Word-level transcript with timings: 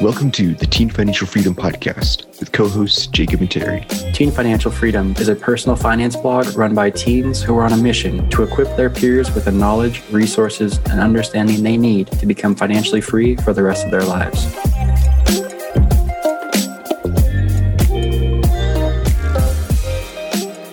Welcome 0.00 0.30
to 0.30 0.54
the 0.54 0.64
Teen 0.64 0.88
Financial 0.88 1.26
Freedom 1.26 1.54
Podcast 1.54 2.40
with 2.40 2.52
co 2.52 2.66
hosts 2.66 3.06
Jacob 3.06 3.42
and 3.42 3.50
Terry. 3.50 3.84
Teen 4.14 4.30
Financial 4.30 4.70
Freedom 4.70 5.14
is 5.18 5.28
a 5.28 5.36
personal 5.36 5.76
finance 5.76 6.16
blog 6.16 6.56
run 6.56 6.74
by 6.74 6.88
teens 6.88 7.42
who 7.42 7.54
are 7.58 7.64
on 7.64 7.74
a 7.74 7.76
mission 7.76 8.26
to 8.30 8.42
equip 8.42 8.74
their 8.78 8.88
peers 8.88 9.30
with 9.34 9.44
the 9.44 9.52
knowledge, 9.52 10.02
resources, 10.10 10.78
and 10.90 11.00
understanding 11.00 11.62
they 11.62 11.76
need 11.76 12.06
to 12.12 12.24
become 12.24 12.54
financially 12.54 13.02
free 13.02 13.36
for 13.36 13.52
the 13.52 13.62
rest 13.62 13.84
of 13.84 13.90
their 13.90 14.02
lives. 14.02 14.46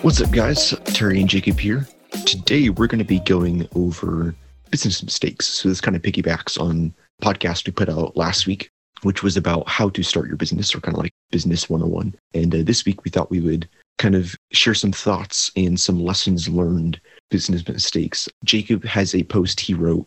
What's 0.02 0.22
up, 0.22 0.30
guys? 0.30 0.70
Terry 0.84 1.20
and 1.20 1.28
Jacob 1.28 1.60
here. 1.60 1.86
Today, 2.24 2.70
we're 2.70 2.86
going 2.86 2.98
to 2.98 3.04
be 3.04 3.20
going 3.20 3.68
over 3.74 4.34
business 4.70 5.02
mistakes. 5.02 5.46
So, 5.46 5.68
this 5.68 5.82
kind 5.82 5.94
of 5.94 6.00
piggybacks 6.00 6.58
on 6.58 6.94
podcast 7.22 7.66
we 7.66 7.72
put 7.72 7.90
out 7.90 8.16
last 8.16 8.46
week 8.46 8.70
which 9.02 9.22
was 9.22 9.36
about 9.36 9.68
how 9.68 9.88
to 9.90 10.02
start 10.02 10.26
your 10.26 10.36
business 10.36 10.74
or 10.74 10.80
kind 10.80 10.96
of 10.96 11.02
like 11.02 11.12
business 11.30 11.68
101. 11.68 12.14
And 12.34 12.54
uh, 12.54 12.58
this 12.62 12.84
week 12.84 13.04
we 13.04 13.10
thought 13.10 13.30
we 13.30 13.40
would 13.40 13.68
kind 13.98 14.14
of 14.14 14.34
share 14.52 14.74
some 14.74 14.92
thoughts 14.92 15.50
and 15.56 15.78
some 15.78 16.02
lessons 16.02 16.48
learned 16.48 17.00
business 17.30 17.66
mistakes. 17.66 18.28
Jacob 18.44 18.84
has 18.84 19.14
a 19.14 19.24
post 19.24 19.60
he 19.60 19.74
wrote 19.74 20.06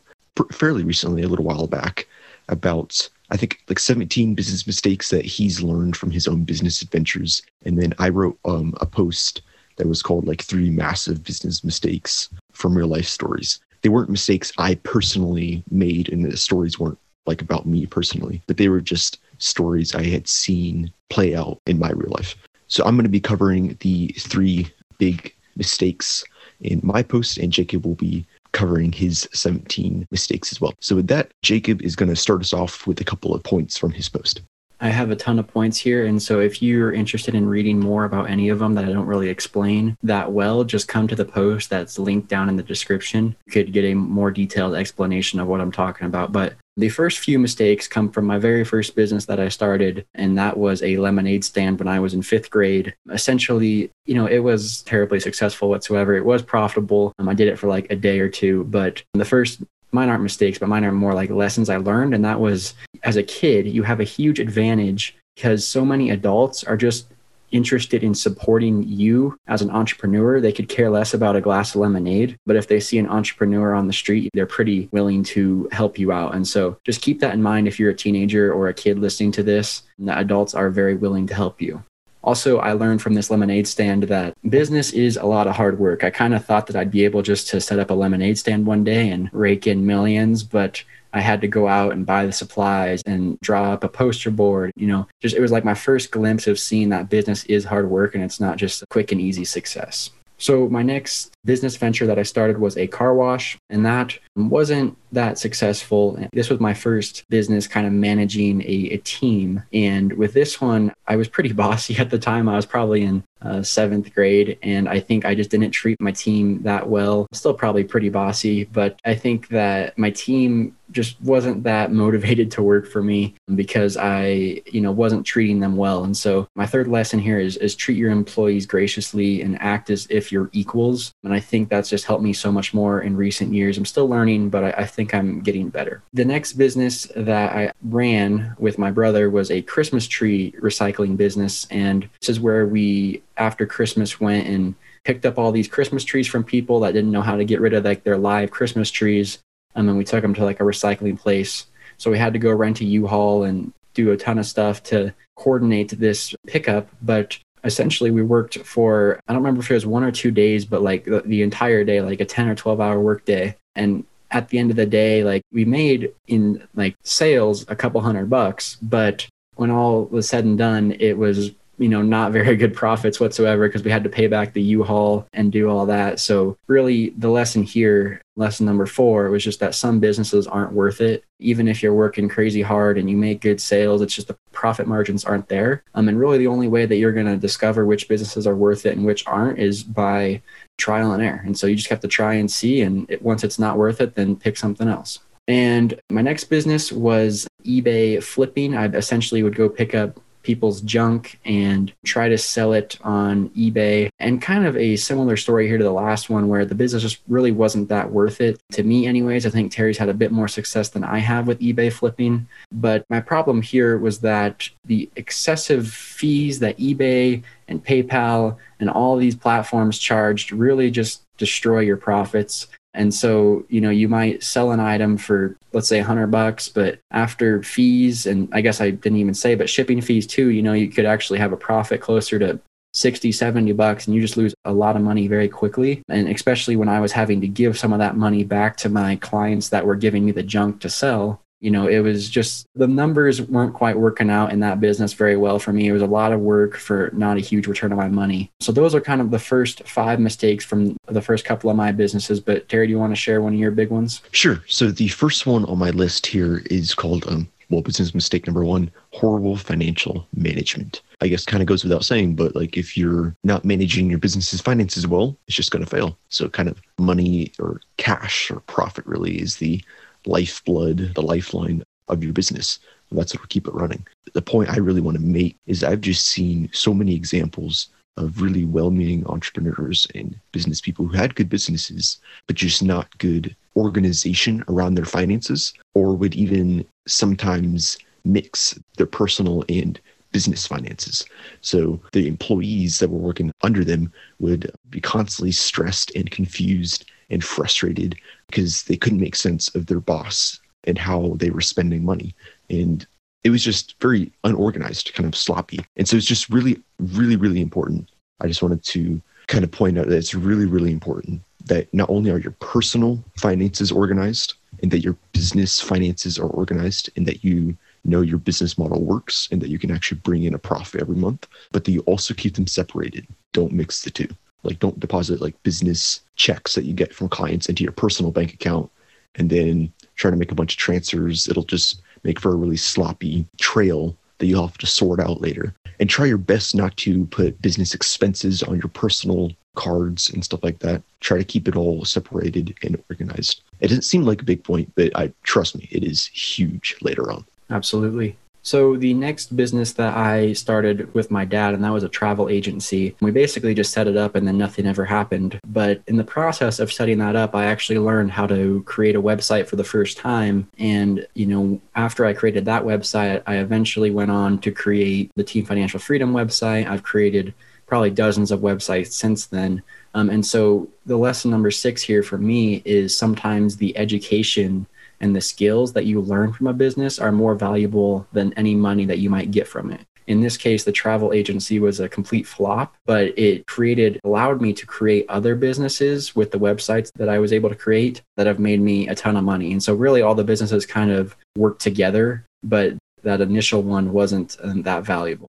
fairly 0.52 0.84
recently, 0.84 1.24
a 1.24 1.28
little 1.28 1.46
while 1.46 1.68
back, 1.68 2.08
about 2.50 3.10
I 3.30 3.38
think 3.38 3.62
like 3.70 3.80
17 3.80 4.36
business 4.36 4.68
mistakes 4.68 5.10
that 5.10 5.24
he's 5.24 5.62
learned 5.62 5.96
from 5.96 6.12
his 6.12 6.28
own 6.28 6.44
business 6.44 6.82
adventures. 6.82 7.42
And 7.64 7.82
then 7.82 7.94
I 7.98 8.10
wrote 8.10 8.38
um, 8.44 8.74
a 8.82 8.86
post 8.86 9.42
that 9.78 9.88
was 9.88 10.02
called 10.02 10.28
like 10.28 10.42
three 10.42 10.70
massive 10.70 11.24
business 11.24 11.64
mistakes 11.64 12.30
from 12.52 12.78
real 12.78 12.88
life 12.88 13.08
stories. 13.08 13.60
They 13.82 13.90
weren't 13.90 14.10
mistakes 14.10 14.52
I 14.58 14.76
personally 14.76 15.64
made, 15.72 16.10
and 16.10 16.26
the 16.26 16.36
stories 16.38 16.78
weren't 16.78 17.00
like 17.26 17.42
about 17.42 17.66
me 17.66 17.86
personally, 17.86 18.42
but 18.48 18.58
they 18.58 18.70
were 18.70 18.82
just 18.82 19.20
stories 19.38 19.96
I 19.96 20.04
had 20.04 20.28
seen 20.28 20.92
play 21.10 21.36
out 21.36 21.60
in 21.66 21.80
my 21.80 21.92
real 21.92 22.12
life. 22.12 22.36
So 22.68 22.84
I'm 22.86 22.96
going 22.96 23.04
to 23.04 23.10
be 23.10 23.20
covering 23.20 23.78
the 23.82 24.10
three 24.18 24.72
big 24.98 25.34
mistakes 25.56 26.24
in 26.62 26.80
my 26.84 27.04
post, 27.04 27.38
and 27.38 27.52
Jacob 27.52 27.86
will 27.86 27.96
be 27.96 28.26
covering 28.54 28.92
his 28.92 29.28
17 29.34 30.08
mistakes 30.12 30.52
as 30.52 30.62
well. 30.62 30.74
So 30.80 30.96
with 30.96 31.08
that, 31.08 31.32
Jacob 31.42 31.82
is 31.82 31.96
going 31.96 32.10
to 32.10 32.16
start 32.16 32.42
us 32.42 32.54
off 32.54 32.86
with 32.86 33.00
a 33.02 33.06
couple 33.06 33.34
of 33.34 33.44
points 33.44 33.78
from 33.78 33.92
his 33.92 34.10
post. 34.10 34.42
I 34.82 34.90
have 34.90 35.12
a 35.12 35.16
ton 35.16 35.38
of 35.38 35.48
points 35.48 35.78
here. 35.78 36.08
And 36.08 36.22
so 36.22 36.40
if 36.40 36.62
you're 36.62 36.92
interested 36.92 37.36
in 37.36 37.48
reading 37.48 37.80
more 37.80 38.04
about 38.04 38.30
any 38.32 38.50
of 38.50 38.58
them 38.58 38.74
that 38.74 38.84
I 38.84 38.92
don't 38.92 39.06
really 39.06 39.30
explain 39.30 39.96
that 40.02 40.32
well, 40.32 40.64
just 40.64 40.88
come 40.88 41.08
to 41.08 41.16
the 41.16 41.24
post 41.24 41.70
that's 41.70 42.00
linked 42.00 42.30
down 42.30 42.50
in 42.50 42.56
the 42.56 42.64
description. 42.64 43.36
You 43.46 43.52
could 43.52 43.74
get 43.74 43.86
a 43.86 43.94
more 43.94 44.32
detailed 44.32 44.74
explanation 44.74 45.40
of 45.40 45.48
what 45.48 45.62
I'm 45.62 45.72
talking 45.72 46.08
about. 46.08 46.32
But 46.32 46.56
the 46.82 46.90
first 46.90 47.20
few 47.20 47.40
mistakes 47.40 47.88
come 47.88 48.10
from 48.10 48.26
my 48.26 48.38
very 48.38 48.64
first 48.64 48.96
business 48.96 49.26
that 49.26 49.40
I 49.40 49.48
started, 49.48 50.06
and 50.16 50.38
that 50.38 50.58
was 50.58 50.84
a 50.84 50.98
lemonade 50.98 51.46
stand 51.46 51.80
when 51.80 51.88
I 51.88 52.00
was 52.00 52.14
in 52.14 52.22
fifth 52.22 52.50
grade. 52.50 52.94
Essentially, 53.10 53.92
you 54.06 54.16
know, 54.16 54.26
it 54.26 54.40
was 54.40 54.82
terribly 54.82 55.20
successful 55.20 55.70
whatsoever. 55.70 56.16
It 56.16 56.26
was 56.26 56.42
profitable. 56.42 57.14
Um, 57.20 57.30
I 57.30 57.34
did 57.34 57.48
it 57.48 57.58
for 57.58 57.68
like 57.68 57.90
a 57.90 57.96
day 57.96 58.20
or 58.20 58.30
two, 58.30 58.66
but 58.66 59.04
the 59.14 59.26
first 59.26 59.64
mine 59.92 60.10
aren't 60.10 60.24
mistakes, 60.24 60.58
but 60.58 60.70
mine 60.70 60.86
are 60.86 60.92
more 60.92 61.14
like 61.14 61.30
lessons 61.30 61.70
I 61.70 61.78
learned. 61.78 62.14
And 62.14 62.26
that 62.26 62.40
was 62.40 62.74
as 63.04 63.18
a 63.18 63.24
kid, 63.24 63.68
you 63.68 63.84
have 63.84 64.00
a 64.00 64.06
huge 64.06 64.40
advantage 64.40 65.16
because 65.36 65.66
so 65.66 65.86
many 65.86 66.10
adults 66.10 66.64
are 66.64 66.78
just 66.78 67.08
interested 67.52 68.04
in 68.04 68.14
supporting 68.14 68.84
you 68.84 69.38
as 69.48 69.62
an 69.62 69.70
entrepreneur. 69.70 70.40
They 70.40 70.52
could 70.52 70.70
care 70.70 70.90
less 70.90 71.14
about 71.14 71.36
a 71.36 71.42
glass 71.42 71.76
of 71.76 71.82
lemonade, 71.82 72.38
but 72.46 72.56
if 72.56 72.68
they 72.68 72.80
see 72.80 72.98
an 72.98 73.10
entrepreneur 73.10 73.74
on 73.74 73.88
the 73.88 73.94
street, 73.94 74.30
they're 74.34 74.46
pretty 74.46 74.90
willing 74.92 75.24
to 75.24 75.70
help 75.72 75.98
you 75.98 76.12
out. 76.12 76.36
And 76.36 76.48
so 76.48 76.78
just 76.84 77.02
keep 77.02 77.20
that 77.20 77.34
in 77.34 77.42
mind 77.42 77.68
if 77.68 77.80
you're 77.80 77.92
a 77.92 77.96
teenager 77.96 78.52
or 78.54 78.68
a 78.68 78.74
kid 78.74 79.00
listening 79.00 79.32
to 79.34 79.44
this, 79.44 79.84
the 80.00 80.18
adults 80.18 80.54
are 80.54 80.70
very 80.70 80.96
willing 80.96 81.28
to 81.28 81.34
help 81.34 81.62
you. 81.62 81.84
Also, 82.24 82.60
I 82.60 82.74
learned 82.74 83.02
from 83.02 83.16
this 83.16 83.32
lemonade 83.32 83.68
stand 83.68 84.04
that 84.04 84.36
business 84.48 84.92
is 84.92 85.18
a 85.18 85.26
lot 85.26 85.48
of 85.48 85.56
hard 85.56 85.80
work. 85.80 86.04
I 86.04 86.12
kind 86.12 86.36
of 86.36 86.46
thought 86.46 86.68
that 86.68 86.76
I'd 86.76 86.92
be 86.92 87.04
able 87.04 87.24
just 87.24 87.48
to 87.50 87.60
set 87.60 87.80
up 87.80 87.90
a 87.90 87.96
lemonade 87.96 88.38
stand 88.38 88.68
one 88.68 88.84
day 88.84 89.10
and 89.10 89.30
rake 89.34 89.66
in 89.66 89.88
millions, 89.88 90.44
but 90.44 90.84
I 91.14 91.22
had 91.22 91.42
to 91.42 91.48
go 91.48 91.68
out 91.68 91.94
and 91.94 92.06
buy 92.06 92.26
the 92.26 92.32
supplies 92.32 93.02
and 93.06 93.40
draw 93.42 93.72
up 93.72 93.84
a 93.84 93.90
poster 93.90 94.32
board. 94.32 94.72
You 94.76 94.88
know, 94.88 95.08
just 95.22 95.36
it 95.36 95.42
was 95.42 95.52
like 95.52 95.66
my 95.66 95.74
first 95.74 96.12
glimpse 96.12 96.48
of 96.48 96.60
seeing 96.60 96.90
that 96.90 97.10
business 97.10 97.44
is 97.46 97.66
hard 97.66 97.90
work 97.90 98.16
and 98.16 98.24
it's 98.24 98.40
not 98.40 98.58
just 98.58 98.82
a 98.82 98.88
quick 98.88 99.12
and 99.12 99.22
easy 99.22 99.46
success. 99.46 100.10
So, 100.42 100.68
my 100.70 100.82
next 100.82 101.36
business 101.46 101.78
venture 101.78 102.08
that 102.08 102.18
I 102.18 102.24
started 102.24 102.58
was 102.58 102.76
a 102.76 102.88
car 102.88 103.14
wash, 103.14 103.60
and 103.70 103.86
that 103.86 104.18
wasn't 104.36 104.98
that 105.12 105.38
successful. 105.38 106.18
This 106.34 106.50
was 106.50 106.60
my 106.60 106.74
first 106.74 107.24
business 107.30 107.68
kind 107.68 107.86
of 107.86 107.94
managing 107.94 108.64
a, 108.64 108.90
a 108.94 108.98
team. 108.98 109.62
And 109.72 110.12
with 110.14 110.34
this 110.34 110.60
one, 110.60 110.94
I 111.06 111.16
was 111.16 111.28
pretty 111.28 111.54
bossy 111.54 111.96
at 111.98 112.10
the 112.10 112.18
time. 112.18 112.50
I 112.50 112.56
was 112.56 112.66
probably 112.66 113.04
in 113.04 113.24
uh, 113.44 113.62
seventh 113.62 114.16
grade, 114.16 114.58
and 114.64 114.90
I 114.90 115.00
think 115.00 115.26
I 115.26 115.36
just 115.36 115.52
didn't 115.52 115.72
treat 115.72 116.02
my 116.02 116.12
team 116.12 116.64
that 116.64 116.90
well. 116.90 117.28
Still 117.34 117.54
probably 117.54 117.84
pretty 117.84 118.10
bossy, 118.10 118.64
but 118.64 119.00
I 119.06 119.14
think 119.14 119.48
that 119.50 119.96
my 119.96 120.10
team 120.10 120.76
just 120.92 121.22
wasn't 121.22 121.64
that 121.64 121.92
motivated 122.02 122.52
to 122.52 122.64
work 122.64 122.88
for 122.88 123.02
me 123.02 123.36
because 123.56 123.98
I, 123.98 124.62
you 124.72 124.82
know, 124.82 124.92
wasn't 124.92 125.26
treating 125.26 125.60
them 125.60 125.76
well. 125.76 126.04
And 126.04 126.16
so 126.16 126.48
my 126.56 126.66
third 126.66 126.88
lesson 126.88 127.20
here 127.20 127.40
is 127.40 127.58
is 127.58 127.76
treat 127.76 127.98
your 127.98 128.12
employees 128.12 128.66
graciously 128.66 129.42
and 129.42 129.62
act 129.62 129.90
as 129.90 130.08
if 130.10 130.32
you're 130.32 130.50
equals. 130.54 131.14
And 131.24 131.34
I 131.34 131.40
think 131.40 131.70
that's 131.70 131.90
just 131.90 132.06
helped 132.06 132.24
me 132.24 132.34
so 132.34 132.52
much 132.52 132.74
more 132.74 133.02
in 133.02 133.16
recent 133.16 133.54
years. 133.54 133.78
I'm 133.78 133.86
still 133.86 134.08
learning, 134.08 134.50
but 134.50 134.64
I, 134.64 134.72
I 134.72 134.86
think 134.86 135.14
I'm 135.14 135.42
getting 135.42 135.70
better. 135.70 136.04
The 136.14 136.26
next 136.26 136.54
business 136.54 137.08
that 137.16 137.56
I 137.56 137.72
ran 137.84 138.56
with 138.60 138.78
my 138.78 138.92
brother 138.92 139.30
was 139.30 139.52
a 139.52 139.62
Christmas 139.62 140.08
tree 140.08 140.54
recycling 140.60 141.18
business. 141.18 141.68
And 141.70 142.10
this 142.20 142.30
is 142.30 142.40
where 142.40 142.66
we, 142.66 143.22
after 143.38 143.66
Christmas, 143.66 144.20
went 144.20 144.48
and 144.48 144.76
picked 145.04 145.26
up 145.26 145.38
all 145.38 145.52
these 145.52 145.68
Christmas 145.68 146.04
trees 146.04 146.28
from 146.28 146.44
people 146.44 146.80
that 146.82 146.94
didn't 146.94 147.12
know 147.12 147.22
how 147.22 147.36
to 147.36 147.46
get 147.46 147.60
rid 147.60 147.74
of 147.74 147.84
like 147.84 148.04
their 148.04 148.18
live 148.18 148.52
Christmas 148.52 148.92
trees 148.92 149.40
and 149.76 149.88
then 149.88 149.98
we 149.98 150.04
took 150.04 150.22
them 150.22 150.34
to 150.36 150.44
like 150.44 150.60
a 150.60 150.64
recycling 150.64 151.20
place. 151.20 151.68
So 151.98 152.12
we 152.12 152.18
had 152.18 152.34
to 152.34 152.40
go 152.40 152.52
rent 152.52 152.82
a 152.82 152.86
U-Haul 152.86 153.44
and 153.44 153.74
do 153.94 154.12
a 154.12 154.18
ton 154.18 154.40
of 154.40 154.46
stuff 154.46 154.82
to 154.84 155.14
coordinate 155.36 155.90
this 156.00 156.34
pickup. 156.48 156.88
But 157.02 157.38
essentially, 157.64 158.12
we 158.12 158.24
worked 158.24 158.58
for 158.60 159.20
I 159.28 159.34
don't 159.34 159.42
remember 159.42 159.62
if 159.62 159.70
it 159.70 159.76
was 159.76 159.86
one 159.86 160.04
or 160.04 160.12
two 160.12 160.32
days, 160.32 160.66
but 160.66 160.82
like 160.82 161.06
the, 161.06 161.22
the 161.22 161.42
entire 161.42 161.84
day, 161.84 162.02
like 162.02 162.22
a 162.22 162.26
ten 162.26 162.48
or 162.48 162.56
twelve 162.56 162.82
hour 162.82 163.00
work 163.00 163.26
day. 163.26 163.56
And 163.76 164.04
at 164.32 164.50
the 164.50 164.58
end 164.58 164.72
of 164.72 164.78
the 164.78 164.86
day, 164.86 165.24
like 165.24 165.44
we 165.52 165.66
made 165.66 166.14
in 166.28 166.68
like 166.74 166.96
sales 167.04 167.66
a 167.68 167.76
couple 167.76 168.02
hundred 168.02 168.30
bucks, 168.30 168.78
but 168.82 169.28
when 169.56 169.70
all 169.70 170.06
was 170.06 170.28
said 170.28 170.46
and 170.46 170.58
done, 170.58 170.96
it 171.00 171.18
was 171.18 171.52
you 171.82 171.90
know, 171.90 172.04
not 172.04 172.32
very 172.32 172.56
good 172.56 172.76
profits 172.76 173.20
whatsoever 173.20 173.68
because 173.68 173.84
we 173.84 173.90
had 173.90 174.04
to 174.04 174.10
pay 174.10 174.28
back 174.28 174.54
the 174.54 174.62
U-Haul 174.62 175.26
and 175.34 175.52
do 175.52 175.68
all 175.68 175.88
that. 175.88 176.20
So 176.20 176.56
really 176.68 177.10
the 177.18 177.30
lesson 177.30 177.64
here, 177.64 178.22
lesson 178.36 178.68
number 178.68 178.86
four, 178.86 179.30
was 179.32 179.44
just 179.44 179.60
that 179.62 179.74
some 179.74 180.00
businesses 180.00 180.46
aren't 180.46 180.74
worth 180.74 181.02
it. 181.02 181.24
Even 181.40 181.68
if 181.68 181.82
you're 181.82 181.94
working 181.94 182.30
crazy 182.30 182.62
hard 182.62 183.00
and 183.00 183.10
you 183.10 183.18
make 183.18 183.42
good 183.42 183.60
sales, 183.60 184.04
it's 184.04 184.14
just 184.14 184.28
the 184.28 184.38
profit 184.52 184.88
margins 184.88 185.26
aren't 185.26 185.48
there. 185.48 185.84
Um, 185.96 186.08
and 186.08 186.20
really 186.20 186.38
the 186.38 186.48
only 186.48 186.68
way 186.68 186.86
that 186.86 186.98
you're 186.98 187.12
going 187.12 187.26
to 187.26 187.36
discover 187.36 187.86
which 187.86 188.08
businesses 188.08 188.46
are 188.46 188.56
worth 188.56 188.86
it 188.86 188.96
and 188.96 189.04
which 189.04 189.26
aren't 189.26 189.58
is 189.58 189.84
by 189.84 190.42
trial 190.78 191.14
and 191.14 191.24
error. 191.24 191.42
And 191.44 191.58
so 191.58 191.66
you 191.66 191.76
just 191.76 191.90
have 191.90 192.02
to 192.02 192.08
try 192.08 192.36
and 192.36 192.50
see. 192.50 192.82
And 192.82 193.10
it, 193.10 193.24
once 193.24 193.44
it's 193.44 193.58
not 193.58 193.78
worth 193.78 194.02
it, 194.02 194.14
then 194.14 194.36
pick 194.36 194.56
something 194.56 194.88
else. 194.88 195.18
And 195.48 196.00
my 196.12 196.22
next 196.22 196.46
business 196.46 196.92
was 196.92 197.48
eBay 197.66 198.22
flipping. 198.22 198.76
I 198.76 198.86
essentially 198.86 199.42
would 199.42 199.56
go 199.56 199.68
pick 199.68 199.96
up 199.96 200.20
people's 200.44 200.82
junk 200.82 201.40
and 201.46 201.94
try 202.06 202.30
to 202.30 202.38
sell 202.38 202.74
it 202.74 202.98
on 203.02 203.50
eBay. 203.50 204.10
And 204.20 204.42
kind 204.42 204.66
of 204.66 204.76
a 204.78 204.96
similar 204.96 205.38
story 205.38 205.68
here 205.68 205.78
to 205.78 205.84
the 205.84 205.92
last 205.92 206.30
one 206.30 206.48
where 206.48 206.66
the 206.66 206.76
business 206.76 207.04
just 207.04 207.20
really 207.28 207.52
wasn't 207.52 207.90
that 207.90 208.12
worth 208.12 208.42
it. 208.42 208.60
To 208.74 208.84
me, 208.84 209.08
anyways, 209.08 209.46
I 209.46 209.50
think 209.50 209.72
Terry's 209.72 209.98
had 209.98 210.10
a 210.10 210.14
bit 210.14 210.32
more 210.32 210.48
success 210.48 210.90
than 210.90 211.04
I 211.04 211.20
have 211.20 211.48
with 211.48 211.60
eBay 211.60 211.92
flipping. 211.92 212.48
But 212.72 213.06
my 213.10 213.20
problem 213.20 213.62
here 213.62 213.98
was 213.98 214.20
that 214.20 214.70
the 214.86 215.10
excessive 215.16 215.88
fees 215.88 216.60
that 216.60 216.78
eBay 216.78 217.44
and 217.68 217.84
PayPal 217.84 218.58
and 218.80 218.90
all 218.90 219.18
these 219.18 219.36
platforms 219.36 219.98
charged 219.98 220.52
really 220.52 220.92
just 220.92 221.24
destroy 221.38 221.80
your 221.80 221.98
profits. 221.98 222.68
And 222.94 223.14
so, 223.14 223.66
you 223.70 223.80
know, 223.80 223.90
you 223.90 224.10
might 224.10 224.44
sell 224.44 224.72
an 224.72 224.80
item 224.80 225.18
for, 225.18 225.56
let's 225.72 225.88
say, 225.88 226.00
100 226.00 226.28
bucks, 226.28 226.68
but 226.68 227.00
after 227.12 227.64
fees, 227.64 228.26
and 228.26 228.50
I 228.52 228.62
guess 228.62 228.82
I 228.82 228.92
didn't 228.92 229.20
even 229.20 229.34
say, 229.34 229.56
but 229.56 229.70
shipping 229.70 230.02
fees 230.02 230.28
too, 230.28 230.50
you 230.50 230.62
know, 230.62 230.74
you 230.74 230.90
could 230.90 231.06
actually 231.06 231.40
have 231.40 231.54
a 231.54 231.58
profit 231.58 232.02
closer 232.02 232.38
to 232.40 232.60
60, 232.94 233.32
70 233.32 233.72
bucks, 233.72 234.06
and 234.06 234.16
you 234.16 234.22
just 234.22 234.36
lose 234.36 234.54
a 234.66 234.74
lot 234.74 234.98
of 234.98 235.02
money 235.02 235.28
very 235.28 235.48
quickly. 235.48 236.02
And 236.10 236.28
especially 236.28 236.76
when 236.76 236.90
I 236.90 237.00
was 237.00 237.14
having 237.14 237.40
to 237.42 237.48
give 237.48 237.80
some 237.80 237.94
of 237.94 238.00
that 238.00 238.18
money 238.18 238.44
back 238.44 238.76
to 238.78 238.90
my 238.90 239.16
clients 239.18 239.70
that 239.70 239.86
were 239.86 239.96
giving 239.96 240.26
me 240.26 240.34
the 240.34 240.44
junk 240.44 240.82
to 240.82 240.90
sell, 240.90 241.42
you 241.62 241.70
know, 241.70 241.88
it 241.88 242.00
was 242.00 242.30
just 242.30 242.68
the 242.76 242.88
numbers 242.88 243.42
weren't 243.42 243.74
quite 243.74 243.98
working 243.98 244.30
out 244.30 244.52
in 244.52 244.60
that 244.62 244.82
business 244.82 245.14
very 245.14 245.38
well 245.38 245.60
for 245.60 245.72
me. 245.72 245.88
It 245.88 245.94
was 245.94 246.02
a 246.02 246.08
lot 246.08 246.34
of 246.34 246.40
work 246.40 246.76
for 246.76 247.12
not 247.14 247.38
a 247.38 247.40
huge 247.40 247.68
return 247.68 247.92
on 247.92 247.98
my 247.98 248.10
money. 248.10 248.52
So 248.60 248.72
those 248.72 248.96
are 248.96 249.02
kind 249.02 249.22
of 249.22 249.32
the 249.32 249.40
first 249.40 249.88
five 249.88 250.20
mistakes 250.20 250.66
from 250.66 250.98
the 251.06 251.22
first 251.22 251.46
couple 251.46 251.70
of 251.70 251.76
my 251.76 251.92
businesses. 251.92 252.40
But 252.40 252.68
Terry, 252.68 252.88
do 252.88 252.92
you 252.92 253.00
want 253.00 253.12
to 253.12 253.16
share 253.16 253.42
one 253.42 253.54
of 253.54 253.60
your 253.60 253.72
big 253.72 253.92
ones? 253.92 254.22
Sure. 254.32 254.64
So 254.68 254.90
the 254.90 255.08
first 255.10 255.46
one 255.46 255.64
on 255.66 255.78
my 255.78 255.92
list 255.92 256.26
here 256.26 256.64
is 256.72 256.96
called 256.96 257.28
um, 257.28 257.48
Well, 257.70 257.82
business 257.82 258.16
mistake 258.16 258.48
number 258.48 258.66
one 258.66 258.90
horrible 259.12 259.56
financial 259.56 260.28
management. 260.36 261.02
I 261.22 261.28
guess 261.28 261.46
kind 261.46 261.62
of 261.62 261.68
goes 261.68 261.84
without 261.84 262.04
saying, 262.04 262.36
but 262.36 262.56
like 262.56 262.76
if 262.76 262.98
you're 262.98 263.36
not 263.44 263.64
managing 263.64 264.10
your 264.10 264.18
business's 264.18 264.62
finances 264.62 265.06
well, 265.06 265.38
it's 265.48 265.56
just 265.56 265.70
going 265.70 265.86
to 265.86 265.90
fail. 265.90 266.18
So, 266.30 266.50
kind 266.50 266.68
of 266.68 266.82
money 266.98 267.52
or 267.60 267.80
cash 267.98 268.50
or 268.50 268.62
profit 268.62 269.06
really 269.06 269.40
is 269.40 269.58
the 269.58 269.84
lifeblood, 270.26 271.14
the 271.16 271.22
lifeline 271.22 271.84
of 272.08 272.24
your 272.24 272.34
business. 272.34 272.80
That's 273.12 273.34
what 273.34 273.42
will 273.42 273.48
keep 273.48 273.68
it 273.68 273.74
running. 273.74 274.06
The 274.34 274.42
point 274.42 274.70
I 274.70 274.78
really 274.78 275.02
want 275.02 275.18
to 275.18 275.24
make 275.24 275.58
is 275.66 275.84
I've 275.84 276.02
just 276.02 276.28
seen 276.28 276.70
so 276.72 276.94
many 276.94 277.14
examples 277.14 277.90
of 278.18 278.42
really 278.42 278.66
well 278.66 278.92
meaning 278.92 279.26
entrepreneurs 279.28 280.08
and 280.16 280.38
business 280.52 280.82
people 280.82 281.06
who 281.06 281.18
had 281.18 281.36
good 281.36 281.50
businesses, 281.50 282.20
but 282.48 282.56
just 282.56 282.84
not 282.84 283.18
good 283.18 283.56
organization 283.76 284.64
around 284.68 284.96
their 284.96 285.06
finances, 285.06 285.74
or 285.94 286.14
would 286.16 286.36
even 286.36 286.86
sometimes 287.08 287.98
mix 288.24 288.78
their 288.98 289.06
personal 289.06 289.64
and 289.70 290.00
business 290.32 290.66
finances. 290.68 291.26
So 291.62 292.00
the 292.14 292.28
employees 292.28 293.00
that 293.00 293.10
were 293.10 293.18
working 293.18 293.52
under 293.62 293.84
them 293.84 294.12
would 294.40 294.72
be 294.90 295.02
constantly 295.02 295.52
stressed 295.52 296.12
and 296.16 296.32
confused 296.32 297.06
and 297.32 297.44
frustrated 297.44 298.16
because 298.48 298.84
they 298.84 298.98
couldn't 298.98 299.20
make 299.20 299.36
sense 299.36 299.74
of 299.74 299.88
their 299.88 300.00
boss 300.00 300.60
and 300.84 300.98
how 300.98 301.34
they 301.38 301.50
were 301.50 301.62
spending 301.62 302.04
money. 302.04 302.36
And 302.70 303.06
it 303.44 303.50
was 303.50 303.64
just 303.64 303.96
very 304.00 304.32
unorganized, 304.44 305.14
kind 305.14 305.28
of 305.28 305.36
sloppy. 305.36 305.84
And 305.98 306.08
so 306.08 306.18
it's 306.18 306.26
just 306.26 306.50
really, 306.50 306.80
really, 307.00 307.36
really 307.36 307.62
important. 307.62 308.10
I 308.40 308.48
just 308.48 308.62
wanted 308.62 308.84
to 308.84 309.22
kind 309.48 309.64
of 309.64 309.72
point 309.72 309.98
out 309.98 310.08
that 310.08 310.18
it's 310.18 310.36
really, 310.36 310.66
really 310.66 310.92
important 310.92 311.42
that 311.66 311.92
not 311.94 312.10
only 312.10 312.32
are 312.32 312.40
your 312.40 312.56
personal 312.60 313.24
finances 313.38 313.92
organized 313.92 314.56
and 314.82 314.92
that 314.92 315.04
your 315.04 315.16
business 315.32 315.80
finances 315.80 316.40
are 316.40 316.48
organized 316.48 317.10
and 317.16 317.26
that 317.28 317.44
you 317.44 317.78
know 318.04 318.22
your 318.22 318.40
business 318.40 318.78
model 318.78 319.04
works 319.04 319.48
and 319.52 319.62
that 319.62 319.70
you 319.70 319.78
can 319.78 319.92
actually 319.92 320.20
bring 320.24 320.44
in 320.44 320.56
a 320.56 320.60
profit 320.60 321.02
every 321.02 321.16
month, 321.16 321.48
but 321.72 321.84
that 321.84 321.92
you 321.92 322.02
also 322.02 322.34
keep 322.34 322.56
them 322.56 322.68
separated. 322.68 323.28
Don't 323.54 323.72
mix 323.72 324.02
the 324.02 324.10
two. 324.10 324.28
Like, 324.64 324.80
don't 324.80 325.00
deposit 325.00 325.42
like 325.42 325.62
business 325.64 326.22
checks 326.36 326.76
that 326.76 326.86
you 326.86 326.94
get 326.94 327.14
from 327.14 327.30
clients 327.30 327.68
into 327.68 327.84
your 327.84 327.92
personal 327.92 328.32
bank 328.32 328.54
account 328.54 328.92
and 329.36 329.50
then 329.50 329.92
try 330.16 330.30
to 330.30 330.38
make 330.38 330.52
a 330.52 330.56
bunch 330.56 330.74
of 330.74 330.78
transfers. 330.78 331.48
It'll 331.48 331.64
just 331.64 332.02
make 332.24 332.40
for 332.40 332.52
a 332.52 332.56
really 332.56 332.78
sloppy 332.78 333.48
trail 333.60 334.16
that 334.38 334.46
you'll 334.48 334.68
have 334.68 334.78
to 334.80 334.88
sort 334.88 335.20
out 335.20 335.42
later. 335.42 335.74
And 336.00 336.10
try 336.10 336.26
your 336.26 336.38
best 336.38 336.76
not 336.76 336.98
to 336.98 337.26
put 337.28 337.62
business 337.62 337.94
expenses 337.94 338.64
on 338.64 338.78
your 338.78 338.90
personal 338.90 339.52
cards 339.76 340.30
and 340.32 340.44
stuff 340.44 340.64
like 340.64 340.80
that. 340.80 341.04
Try 341.20 341.38
to 341.38 341.44
keep 341.44 341.68
it 341.68 341.76
all 341.76 342.04
separated 342.06 342.76
and 342.84 343.02
organized. 343.10 343.62
It 343.80 343.88
doesn't 343.88 344.04
seem 344.04 344.24
like 344.24 344.42
a 344.42 344.46
big 344.46 344.64
point, 344.64 344.92
but 344.96 345.16
I 345.16 345.32
trust 345.44 345.78
me, 345.78 345.88
it 345.92 346.04
is 346.04 346.28
huge 346.28 346.96
later 347.02 347.32
on. 347.32 347.46
Absolutely. 347.70 348.36
So 348.64 348.96
the 348.96 349.14
next 349.14 349.56
business 349.56 349.94
that 349.94 350.16
I 350.16 350.54
started 350.54 351.14
with 351.14 351.32
my 351.32 351.46
dad, 351.46 351.74
and 351.74 351.84
that 351.84 351.92
was 351.92 352.04
a 352.04 352.10
travel 352.10 352.50
agency. 352.50 353.16
We 353.20 353.32
basically 353.32 353.74
just 353.74 353.92
set 353.92 354.08
it 354.08 354.18
up 354.18 354.36
and 354.36 354.48
then 354.48 354.58
nothing 354.58 354.86
ever 354.86 355.06
happened. 355.06 355.60
But 355.66 356.02
in 356.08 356.18
the 356.18 356.24
process 356.24 356.80
of 356.80 356.92
setting 356.92 357.18
that 357.20 357.36
up, 357.36 357.56
I 357.56 357.66
actually 357.66 358.00
learned 358.00 358.32
how 358.32 358.48
to 358.48 358.84
create 358.84 359.16
a 359.16 359.22
website 359.22 359.68
for 359.68 359.76
the 359.76 359.84
first 359.84 360.18
time. 360.18 360.70
And, 360.78 361.28
you 361.34 361.48
know, 361.48 361.82
after 361.96 362.26
I 362.26 362.34
created 362.34 362.66
that 362.66 362.84
website, 362.84 363.42
I 363.48 363.58
eventually 363.58 364.12
went 364.12 364.32
on 364.32 364.60
to 364.60 364.72
create 364.72 365.32
the 365.36 365.44
Teen 365.44 365.66
Financial 365.66 366.00
Freedom 366.00 366.34
website. 366.34 366.88
I've 366.88 367.04
created 367.04 367.54
probably 367.88 368.10
dozens 368.10 368.52
of 368.52 368.62
websites 368.62 369.12
since 369.12 369.48
then. 369.48 369.84
Um, 370.14 370.30
and 370.30 370.46
so 370.46 370.88
the 371.06 371.18
lesson 371.18 371.52
number 371.52 371.72
six 371.72 372.02
here 372.02 372.24
for 372.24 372.38
me 372.38 372.82
is 372.86 373.18
sometimes 373.18 373.76
the 373.76 373.96
education 373.98 374.88
and 375.22 375.36
the 375.36 375.42
skills 375.42 375.94
that 375.94 376.06
you 376.06 376.20
learn 376.20 376.52
from 376.52 376.68
a 376.68 376.74
business 376.74 377.20
are 377.20 377.32
more 377.32 377.56
valuable 377.56 378.28
than 378.34 378.54
any 378.54 378.76
money 378.76 379.06
that 379.06 379.20
you 379.20 379.30
might 379.30 379.52
get 379.52 379.68
from 379.68 379.92
it. 379.92 380.02
In 380.28 380.42
this 380.42 380.58
case, 380.58 380.84
the 380.84 380.92
travel 380.92 381.34
agency 381.34 381.80
was 381.80 382.00
a 382.00 382.10
complete 382.10 382.48
flop, 382.48 382.96
but 383.06 383.38
it 383.38 383.66
created, 383.68 384.20
allowed 384.24 384.62
me 384.62 384.72
to 384.74 384.86
create 384.86 385.26
other 385.30 385.56
businesses 385.56 386.36
with 386.36 386.52
the 386.52 386.60
websites 386.60 387.12
that 387.16 387.30
I 387.30 387.40
was 387.40 387.52
able 387.54 387.70
to 387.70 387.76
create 387.76 388.22
that 388.38 388.48
have 388.48 388.60
made 388.60 388.82
me 388.82 389.08
a 389.08 389.16
ton 389.16 389.38
of 389.38 389.44
money. 389.44 389.72
And 389.72 389.82
so, 389.82 389.94
really, 389.94 390.22
all 390.22 390.36
the 390.36 390.44
businesses 390.44 390.86
kind 390.86 391.12
of 391.12 391.36
work 391.58 391.80
together, 391.80 392.46
but 392.64 392.94
that 393.24 393.42
initial 393.42 393.82
one 393.82 394.14
wasn't 394.14 394.58
um, 394.64 394.84
that 394.84 395.04
valuable. 395.04 395.48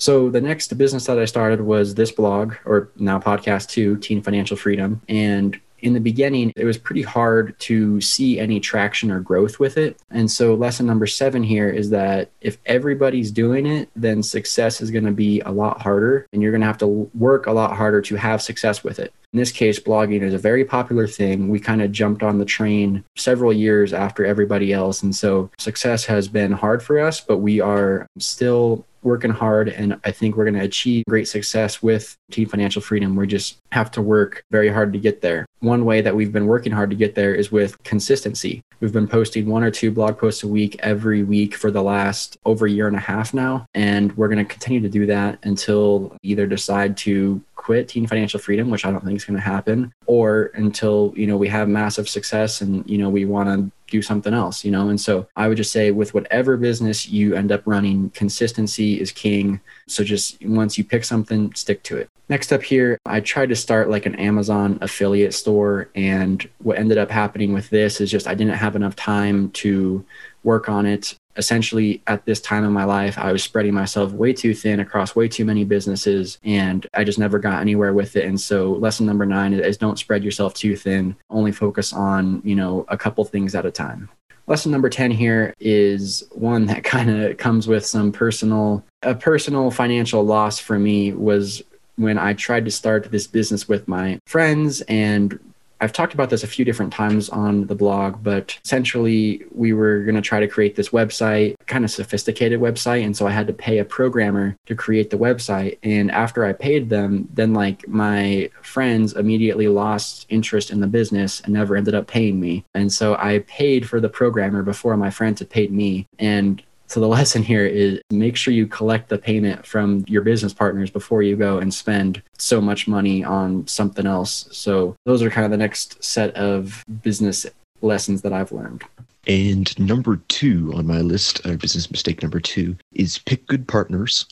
So 0.00 0.30
the 0.30 0.40
next 0.40 0.76
business 0.78 1.06
that 1.06 1.18
I 1.18 1.24
started 1.24 1.60
was 1.60 1.94
this 1.94 2.12
blog, 2.12 2.54
or 2.64 2.90
now 2.96 3.18
podcast 3.18 3.68
two, 3.68 3.96
Teen 3.96 4.22
Financial 4.22 4.56
Freedom. 4.56 5.00
And 5.08 5.60
in 5.80 5.94
the 5.94 6.00
beginning, 6.00 6.52
it 6.56 6.64
was 6.64 6.78
pretty 6.78 7.02
hard 7.02 7.58
to 7.60 8.00
see 8.00 8.38
any 8.38 8.60
traction 8.60 9.10
or 9.10 9.20
growth 9.20 9.60
with 9.60 9.76
it. 9.76 9.98
And 10.10 10.30
so, 10.30 10.54
lesson 10.54 10.86
number 10.86 11.06
seven 11.06 11.42
here 11.42 11.68
is 11.68 11.90
that 11.90 12.30
if 12.40 12.58
everybody's 12.66 13.30
doing 13.30 13.66
it, 13.66 13.88
then 13.94 14.22
success 14.22 14.80
is 14.80 14.90
going 14.90 15.04
to 15.04 15.12
be 15.12 15.40
a 15.40 15.50
lot 15.50 15.80
harder, 15.82 16.26
and 16.32 16.42
you're 16.42 16.52
going 16.52 16.62
to 16.62 16.66
have 16.66 16.78
to 16.78 16.86
work 17.14 17.46
a 17.46 17.52
lot 17.52 17.76
harder 17.76 18.00
to 18.02 18.16
have 18.16 18.42
success 18.42 18.82
with 18.82 18.98
it. 18.98 19.12
In 19.32 19.38
this 19.38 19.52
case, 19.52 19.78
blogging 19.78 20.22
is 20.22 20.32
a 20.32 20.38
very 20.38 20.64
popular 20.64 21.06
thing. 21.06 21.48
We 21.48 21.60
kind 21.60 21.82
of 21.82 21.92
jumped 21.92 22.22
on 22.22 22.38
the 22.38 22.46
train 22.46 23.04
several 23.16 23.52
years 23.52 23.92
after 23.92 24.24
everybody 24.24 24.72
else. 24.72 25.02
And 25.02 25.14
so, 25.14 25.50
success 25.58 26.06
has 26.06 26.28
been 26.28 26.52
hard 26.52 26.82
for 26.82 26.98
us, 26.98 27.20
but 27.20 27.38
we 27.38 27.60
are 27.60 28.06
still 28.18 28.86
working 29.02 29.30
hard 29.30 29.68
and 29.68 29.98
I 30.04 30.10
think 30.10 30.36
we're 30.36 30.44
going 30.44 30.54
to 30.54 30.64
achieve 30.64 31.04
great 31.08 31.28
success 31.28 31.82
with 31.82 32.16
Teen 32.30 32.46
Financial 32.46 32.82
Freedom. 32.82 33.14
We 33.16 33.26
just 33.26 33.58
have 33.72 33.90
to 33.92 34.02
work 34.02 34.42
very 34.50 34.68
hard 34.68 34.92
to 34.92 34.98
get 34.98 35.20
there. 35.20 35.46
One 35.60 35.84
way 35.84 36.00
that 36.00 36.14
we've 36.14 36.32
been 36.32 36.46
working 36.46 36.72
hard 36.72 36.90
to 36.90 36.96
get 36.96 37.14
there 37.14 37.34
is 37.34 37.52
with 37.52 37.82
consistency. 37.84 38.60
We've 38.80 38.92
been 38.92 39.08
posting 39.08 39.46
one 39.46 39.64
or 39.64 39.70
two 39.70 39.90
blog 39.90 40.18
posts 40.18 40.42
a 40.42 40.48
week 40.48 40.76
every 40.80 41.22
week 41.22 41.54
for 41.54 41.70
the 41.70 41.82
last 41.82 42.36
over 42.44 42.66
a 42.66 42.70
year 42.70 42.86
and 42.86 42.96
a 42.96 43.00
half 43.00 43.34
now. 43.34 43.66
And 43.74 44.16
we're 44.16 44.28
going 44.28 44.44
to 44.44 44.44
continue 44.44 44.80
to 44.80 44.88
do 44.88 45.06
that 45.06 45.38
until 45.42 46.16
either 46.22 46.46
decide 46.46 46.96
to 46.98 47.42
quit 47.68 47.86
teen 47.86 48.06
financial 48.06 48.40
freedom 48.40 48.70
which 48.70 48.86
i 48.86 48.90
don't 48.90 49.04
think 49.04 49.14
is 49.14 49.26
going 49.26 49.36
to 49.36 49.42
happen 49.42 49.92
or 50.06 50.50
until 50.54 51.12
you 51.14 51.26
know 51.26 51.36
we 51.36 51.46
have 51.46 51.68
massive 51.68 52.08
success 52.08 52.62
and 52.62 52.88
you 52.88 52.96
know 52.96 53.10
we 53.10 53.26
want 53.26 53.46
to 53.46 53.70
do 53.90 54.00
something 54.00 54.32
else 54.32 54.64
you 54.64 54.70
know? 54.70 54.88
And 54.88 54.98
so 54.98 55.26
i 55.36 55.48
would 55.48 55.58
just 55.58 55.70
say 55.70 55.90
with 55.90 56.14
whatever 56.14 56.56
business 56.56 57.06
you 57.10 57.34
end 57.34 57.52
up 57.52 57.60
running 57.66 58.08
consistency 58.10 58.98
is 58.98 59.12
king. 59.12 59.60
So 59.86 60.02
just 60.02 60.42
once 60.42 60.78
you 60.78 60.84
pick 60.84 61.04
something 61.04 61.52
stick 61.52 61.82
to 61.84 61.98
it. 61.98 62.08
Next 62.30 62.54
up 62.54 62.62
here 62.62 62.96
i 63.04 63.20
tried 63.20 63.50
to 63.50 63.56
start 63.56 63.90
like 63.90 64.06
an 64.06 64.14
amazon 64.14 64.78
affiliate 64.80 65.34
store 65.34 65.90
and 65.94 66.48
what 66.62 66.78
ended 66.78 66.96
up 66.96 67.10
happening 67.10 67.52
with 67.52 67.68
this 67.68 68.00
is 68.00 68.10
just 68.10 68.26
i 68.26 68.34
didn't 68.34 68.54
have 68.54 68.76
enough 68.76 68.96
time 68.96 69.50
to 69.50 70.02
work 70.42 70.70
on 70.70 70.86
it 70.86 71.17
essentially 71.38 72.02
at 72.06 72.26
this 72.26 72.40
time 72.40 72.64
in 72.64 72.72
my 72.72 72.84
life, 72.84 73.16
I 73.16 73.32
was 73.32 73.42
spreading 73.42 73.72
myself 73.72 74.12
way 74.12 74.32
too 74.32 74.52
thin 74.52 74.80
across 74.80 75.16
way 75.16 75.28
too 75.28 75.44
many 75.44 75.64
businesses 75.64 76.38
and 76.44 76.86
I 76.92 77.04
just 77.04 77.18
never 77.18 77.38
got 77.38 77.60
anywhere 77.60 77.94
with 77.94 78.16
it. 78.16 78.24
And 78.24 78.38
so 78.38 78.72
lesson 78.72 79.06
number 79.06 79.24
nine 79.24 79.54
is 79.54 79.78
don't 79.78 79.98
spread 79.98 80.24
yourself 80.24 80.52
too 80.52 80.76
thin. 80.76 81.16
Only 81.30 81.52
focus 81.52 81.92
on, 81.92 82.42
you 82.44 82.56
know, 82.56 82.84
a 82.88 82.96
couple 82.96 83.24
things 83.24 83.54
at 83.54 83.64
a 83.64 83.70
time. 83.70 84.10
Lesson 84.48 84.72
number 84.72 84.88
10 84.88 85.10
here 85.10 85.54
is 85.60 86.24
one 86.32 86.66
that 86.66 86.84
kind 86.84 87.10
of 87.10 87.36
comes 87.38 87.68
with 87.68 87.86
some 87.86 88.12
personal, 88.12 88.84
a 89.02 89.14
personal 89.14 89.70
financial 89.70 90.24
loss 90.24 90.58
for 90.58 90.78
me 90.78 91.12
was 91.12 91.62
when 91.96 92.18
I 92.18 92.32
tried 92.32 92.64
to 92.64 92.70
start 92.70 93.10
this 93.10 93.26
business 93.26 93.68
with 93.68 93.88
my 93.88 94.20
friends 94.26 94.80
and 94.82 95.38
I've 95.80 95.92
talked 95.92 96.14
about 96.14 96.30
this 96.30 96.42
a 96.42 96.48
few 96.48 96.64
different 96.64 96.92
times 96.92 97.28
on 97.28 97.66
the 97.66 97.74
blog, 97.74 98.22
but 98.22 98.58
essentially 98.64 99.44
we 99.52 99.72
were 99.72 100.02
going 100.02 100.16
to 100.16 100.20
try 100.20 100.40
to 100.40 100.48
create 100.48 100.76
this 100.76 100.88
website, 100.90 101.54
kind 101.66 101.84
of 101.84 101.90
sophisticated 101.90 102.60
website. 102.60 103.04
And 103.04 103.16
so 103.16 103.26
I 103.26 103.30
had 103.30 103.46
to 103.46 103.52
pay 103.52 103.78
a 103.78 103.84
programmer 103.84 104.56
to 104.66 104.74
create 104.74 105.10
the 105.10 105.18
website. 105.18 105.78
And 105.82 106.10
after 106.10 106.44
I 106.44 106.52
paid 106.52 106.90
them, 106.90 107.28
then 107.32 107.54
like 107.54 107.86
my 107.86 108.50
friends 108.62 109.12
immediately 109.12 109.68
lost 109.68 110.26
interest 110.28 110.70
in 110.70 110.80
the 110.80 110.86
business 110.86 111.40
and 111.40 111.54
never 111.54 111.76
ended 111.76 111.94
up 111.94 112.06
paying 112.06 112.40
me. 112.40 112.64
And 112.74 112.92
so 112.92 113.14
I 113.16 113.40
paid 113.46 113.88
for 113.88 114.00
the 114.00 114.08
programmer 114.08 114.62
before 114.62 114.96
my 114.96 115.10
friends 115.10 115.38
had 115.38 115.50
paid 115.50 115.72
me. 115.72 116.06
And 116.18 116.62
so 116.88 117.00
the 117.00 117.06
lesson 117.06 117.42
here 117.42 117.66
is 117.66 118.00
make 118.10 118.36
sure 118.36 118.52
you 118.54 118.66
collect 118.66 119.10
the 119.10 119.18
payment 119.18 119.66
from 119.66 120.04
your 120.08 120.22
business 120.22 120.54
partners 120.54 120.90
before 120.90 121.22
you 121.22 121.36
go 121.36 121.58
and 121.58 121.72
spend 121.72 122.22
so 122.38 122.60
much 122.60 122.88
money 122.88 123.22
on 123.22 123.66
something 123.66 124.06
else. 124.06 124.48
So 124.52 124.96
those 125.04 125.22
are 125.22 125.30
kind 125.30 125.44
of 125.44 125.50
the 125.50 125.58
next 125.58 126.02
set 126.02 126.34
of 126.34 126.82
business 127.02 127.46
lessons 127.82 128.22
that 128.22 128.32
I've 128.32 128.52
learned. 128.52 128.84
And 129.26 129.78
number 129.78 130.16
two 130.28 130.72
on 130.74 130.86
my 130.86 131.02
list, 131.02 131.46
uh, 131.46 131.56
business 131.56 131.90
mistake 131.90 132.22
number 132.22 132.40
two, 132.40 132.74
is 132.92 133.18
pick 133.18 133.46
good 133.46 133.68
partners 133.68 134.26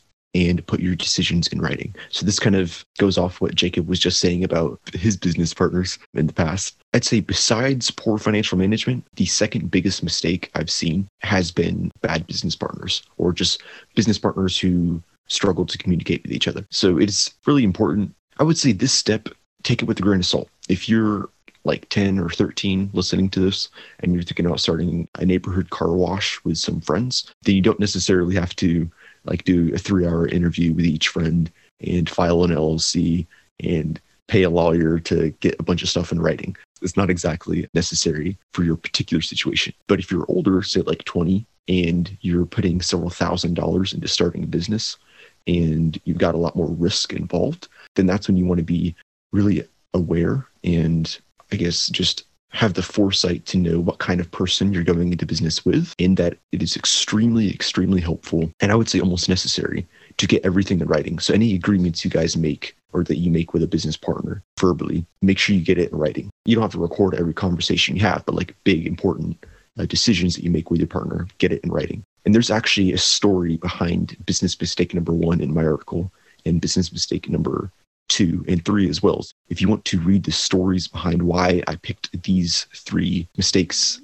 and 0.45 0.66
put 0.66 0.81
your 0.81 0.95
decisions 0.95 1.49
in 1.49 1.61
writing. 1.61 1.95
So 2.11 2.26
this 2.26 2.38
kind 2.38 2.57
of 2.57 2.85
goes 2.99 3.16
off 3.16 3.40
what 3.40 3.55
Jacob 3.55 3.88
was 3.88 3.99
just 3.99 4.21
saying 4.21 4.45
about 4.45 4.78
his 4.93 5.16
business 5.16 5.55
partners 5.55 5.99
in 6.14 6.26
the 6.26 6.33
past. 6.33 6.76
I'd 6.93 7.05
say 7.05 7.21
besides 7.21 7.90
poor 7.90 8.19
financial 8.19 8.59
management, 8.59 9.05
the 9.16 9.26
second 9.26 9.71
biggest 9.71 10.02
mistake 10.02 10.50
I've 10.55 10.71
seen 10.71 11.09
has 11.21 11.50
been 11.50 11.90
bad 12.02 12.26
business 12.26 12.57
partners 12.57 13.02
or 13.16 13.33
just 13.33 13.62
business 13.95 14.19
partners 14.19 14.59
who 14.59 15.02
struggle 15.28 15.66
to 15.66 15.78
communicate 15.78 16.23
with 16.23 16.33
each 16.33 16.49
other. 16.49 16.66
So 16.71 16.99
it's 16.99 17.35
really 17.47 17.64
important. 17.64 18.14
I 18.38 18.45
would 18.45 18.59
say 18.59 18.73
this 18.73 18.93
step, 18.93 19.28
take 19.62 19.83
it 19.83 19.87
with 19.87 19.99
a 19.99 20.02
grain 20.02 20.21
of 20.21 20.26
salt. 20.26 20.49
If 20.69 20.88
you're 20.88 21.28
like 21.64 21.88
10 21.88 22.21
or 22.21 22.31
13 22.31 22.90
listening 22.93 23.28
to 23.31 23.40
this 23.40 23.69
and 24.00 24.14
you're 24.14 24.23
thinking 24.23 24.47
about 24.47 24.61
starting 24.61 25.09
a 25.16 25.26
neighborhood 25.26 25.71
car 25.71 25.93
wash 25.93 26.40
with 26.45 26.59
some 26.59 26.81
friends, 26.81 27.33
then 27.43 27.57
you 27.57 27.61
don't 27.61 27.81
necessarily 27.81 28.37
have 28.37 28.55
to 28.57 28.88
like 29.26 29.45
do 29.45 29.73
a 29.75 29.78
three 29.78 30.06
hour 30.06 30.26
interview 30.26 30.73
with 30.73 30.85
each 30.85 31.09
friend 31.09 31.50
and 31.80 32.09
file 32.09 32.45
an 32.45 32.50
LLC 32.50 33.26
and 33.61 34.00
pay 34.28 34.42
a 34.42 34.50
lawyer 34.50 34.99
to 34.99 35.30
get 35.40 35.59
a 35.59 35.62
bunch 35.62 35.83
of 35.83 35.88
stuff 35.88 36.12
in 36.12 36.21
writing. 36.21 36.56
It's 36.83 36.97
not 36.97 37.11
exactly 37.11 37.68
necessary 37.75 38.37
for 38.52 38.64
your 38.64 38.76
particular 38.76 39.23
situation. 39.23 39.73
But 39.87 40.00
if 40.00 40.11
you're 40.11 40.26
older, 40.28 40.62
say 40.62 40.80
like 40.80 41.04
20, 41.04 41.47
and 41.68 42.16
you're 42.21 42.47
putting 42.47 42.80
several 42.80 43.11
thousand 43.11 43.54
dollars 43.54 43.92
into 43.92 44.09
starting 44.09 44.45
a 44.45 44.47
business 44.47 44.97
and 45.47 46.00
you've 46.04 46.18
got 46.18 46.35
a 46.35 46.38
lot 46.38 46.56
more 46.56 46.68
risk 46.68 47.12
involved, 47.12 47.68
then 47.95 48.06
that's 48.06 48.28
when 48.28 48.37
you 48.37 48.45
want 48.45 48.59
to 48.59 48.64
be 48.64 48.95
really 49.33 49.66
aware 49.95 50.47
and 50.64 51.18
I 51.52 51.56
guess 51.56 51.88
just 51.88 52.25
have 52.50 52.75
the 52.75 52.83
foresight 52.83 53.45
to 53.47 53.59
know 53.59 53.81
what 53.81 53.99
kind 53.99 54.21
of 54.21 54.31
person 54.31 54.73
you're 54.73 54.85
going 54.85 55.12
into 55.12 55.26
business 55.26 55.65
with, 55.65 55.95
in 55.99 56.15
that 56.15 56.38
it 56.53 56.62
is 56.62 56.76
extremely, 56.76 57.53
extremely 57.53 58.00
helpful, 58.00 58.50
and 58.61 58.73
I 58.73 58.75
would 58.75 58.88
say 58.88 59.00
almost 59.00 59.29
necessary 59.29 59.87
to 60.17 60.26
get 60.26 60.45
everything 60.45 60.81
in 60.81 60.87
writing. 60.87 61.19
So, 61.19 61.35
any 61.35 61.55
agreements 61.55 62.05
you 62.05 62.11
guys 62.11 62.37
make 62.37 62.76
or 62.93 63.05
that 63.05 63.19
you 63.19 63.31
make 63.31 63.53
with 63.53 63.62
a 63.62 63.69
business 63.69 63.97
partner 63.97 64.43
verbally, 64.59 65.05
make 65.21 65.38
sure 65.38 65.55
you 65.55 65.62
get 65.62 65.79
it 65.79 65.93
in 65.93 65.99
writing. 65.99 66.31
You 66.47 66.55
don't 66.55 66.62
have 66.62 66.73
to 66.73 66.79
record 66.79 67.15
every 67.15 67.35
conversation 67.35 67.97
you 67.97 68.03
have, 68.03 68.25
but 68.25 68.35
like 68.35 68.57
big, 68.65 68.87
important 68.87 69.45
uh, 69.79 69.85
decisions 69.85 70.35
that 70.35 70.45
you 70.45 70.50
make 70.50 70.71
with 70.71 70.81
your 70.81 70.87
partner, 70.87 71.26
get 71.38 71.53
it 71.53 71.61
in 71.62 71.71
writing. 71.71 72.03
And 72.25 72.35
there's 72.35 72.50
actually 72.50 72.93
a 72.93 72.99
story 72.99 73.57
behind 73.59 74.17
business 74.25 74.59
mistake 74.61 74.95
number 74.95 75.12
one 75.12 75.41
in 75.41 75.53
my 75.53 75.65
article 75.65 76.11
and 76.45 76.61
business 76.61 76.93
mistake 76.93 77.29
number 77.29 77.71
two 78.08 78.44
and 78.48 78.64
three 78.64 78.88
as 78.88 79.02
well. 79.02 79.25
If 79.48 79.60
you 79.60 79.68
want 79.68 79.84
to 79.86 80.00
read 80.00 80.25
the 80.25 80.32
stories 80.32 80.88
behind 80.88 81.22
why 81.22 81.62
I 81.66 81.76
picked 81.76 82.22
these 82.22 82.66
three 82.75 83.28
mistakes 83.36 84.00